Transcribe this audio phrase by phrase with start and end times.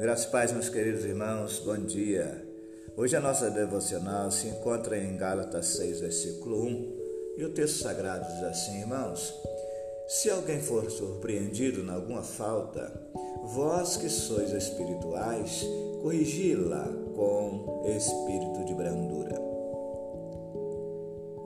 [0.00, 2.42] Graças paz, meus queridos irmãos, bom dia.
[2.96, 6.92] Hoje a nossa devocional se encontra em Gálatas 6, versículo 1,
[7.36, 9.34] e o texto sagrado diz assim, irmãos:
[10.08, 12.90] Se alguém for surpreendido em alguma falta,
[13.44, 15.66] vós que sois espirituais,
[16.00, 19.38] corrigi-la com espírito de brandura.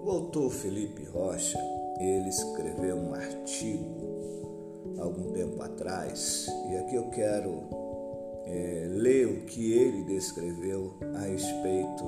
[0.00, 1.58] O autor Felipe Rocha,
[1.98, 7.83] ele escreveu um artigo algum tempo atrás, e aqui eu quero
[8.46, 12.04] é, o que ele descreveu a respeito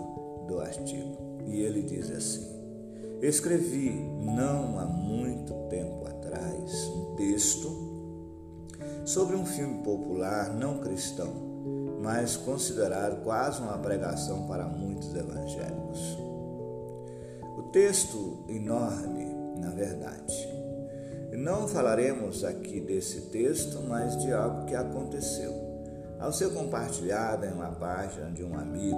[0.47, 1.17] do artigo.
[1.47, 2.47] E ele diz assim:
[3.21, 7.87] Escrevi não há muito tempo atrás um texto
[9.05, 11.33] sobre um filme popular não cristão,
[12.03, 16.19] mas considerado quase uma pregação para muitos evangélicos.
[17.57, 19.27] O texto enorme,
[19.61, 20.49] na verdade,
[21.33, 25.66] não falaremos aqui desse texto, mas de algo que aconteceu.
[26.19, 28.97] Ao ser compartilhado em uma página de um amigo,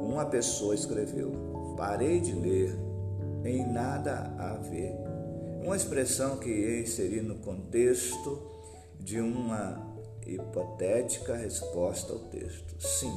[0.00, 1.32] uma pessoa escreveu:
[1.76, 2.78] Parei de ler,
[3.44, 4.94] em nada a ver.
[5.62, 8.40] Uma expressão que ia inserir no contexto
[8.98, 9.90] de uma
[10.26, 12.74] hipotética resposta ao texto.
[12.78, 13.12] Sim,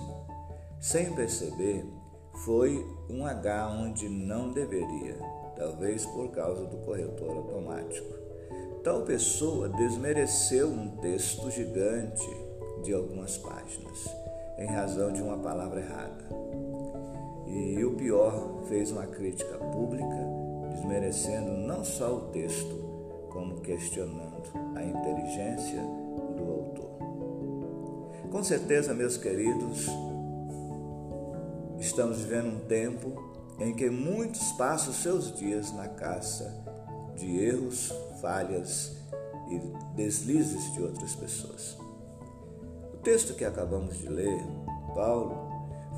[0.79, 1.85] sem perceber,
[2.43, 5.17] foi um H onde não deveria
[5.55, 8.13] talvez por causa do corretor automático.
[8.83, 12.27] Tal pessoa desmereceu um texto gigante
[12.83, 14.23] de algumas páginas
[14.57, 16.23] em razão de uma palavra errada.
[17.47, 20.27] E o pior, fez uma crítica pública,
[20.71, 24.43] desmerecendo não só o texto, como questionando
[24.75, 25.81] a inteligência
[26.37, 26.89] do autor.
[28.31, 29.87] Com certeza, meus queridos,
[31.79, 33.13] estamos vivendo um tempo
[33.59, 36.63] em que muitos passam seus dias na caça
[37.15, 38.95] de erros, falhas
[39.49, 39.59] e
[39.95, 41.82] deslizes de outras pessoas.
[43.03, 44.41] Texto que acabamos de ler,
[44.95, 45.51] Paulo,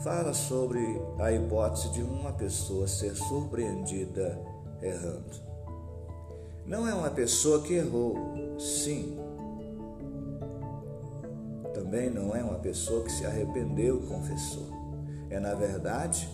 [0.04, 4.42] fala sobre a hipótese de uma pessoa ser surpreendida
[4.82, 5.40] errando.
[6.66, 8.18] Não é uma pessoa que errou,
[8.58, 9.20] sim.
[11.76, 14.68] Também não é uma pessoa que se arrependeu e confessou.
[15.30, 16.28] É, na verdade,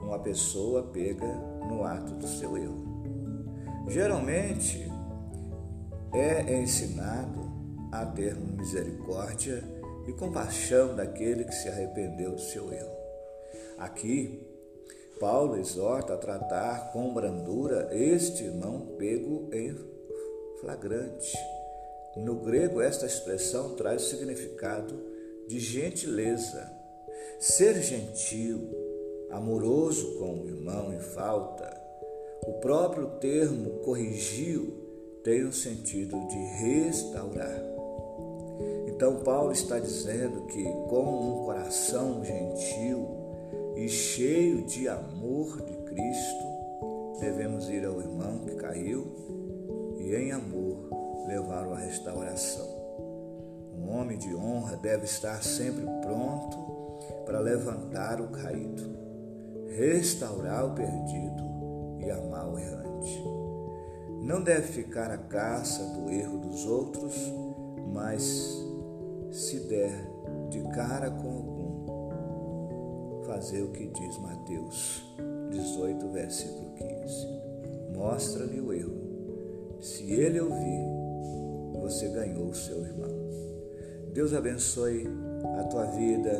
[0.00, 1.26] uma pessoa pega
[1.68, 2.82] no ato do seu erro.
[3.88, 4.90] Geralmente
[6.14, 7.52] é ensinado
[7.92, 9.73] a ter misericórdia
[10.06, 12.94] e compaixão daquele que se arrependeu do seu erro.
[13.78, 14.46] Aqui,
[15.18, 19.76] Paulo exorta a tratar com brandura este irmão pego em
[20.60, 21.36] flagrante.
[22.16, 24.94] No grego, esta expressão traz o significado
[25.48, 26.70] de gentileza.
[27.38, 28.70] Ser gentil,
[29.30, 31.82] amoroso com o irmão em falta,
[32.46, 34.84] o próprio termo corrigiu
[35.22, 37.83] tem o sentido de restaurar.
[38.86, 43.08] Então, Paulo está dizendo que, com um coração gentil
[43.76, 46.44] e cheio de amor de Cristo,
[47.20, 49.06] devemos ir ao irmão que caiu
[49.98, 50.88] e, em amor,
[51.26, 52.68] levá-lo à restauração.
[53.76, 56.56] Um homem de honra deve estar sempre pronto
[57.26, 59.04] para levantar o caído
[59.76, 61.44] restaurar o perdido
[61.98, 63.22] e amar o errante.
[64.22, 67.14] Não deve ficar à caça do erro dos outros,
[67.94, 68.60] mas
[69.30, 70.10] se der
[70.50, 75.04] de cara com algum, fazer o que diz Mateus
[75.50, 77.28] 18, versículo 15.
[77.96, 79.78] Mostra-lhe o erro.
[79.80, 80.84] Se ele ouvir,
[81.80, 83.14] você ganhou o seu irmão.
[84.12, 85.06] Deus abençoe
[85.58, 86.32] a tua vida,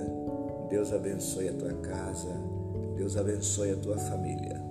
[0.68, 2.34] Deus abençoe a tua casa.
[2.96, 4.63] Deus abençoe a tua família.